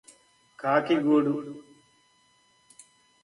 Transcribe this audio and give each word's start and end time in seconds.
కాకి 0.59 0.95
గూడు 1.05 1.33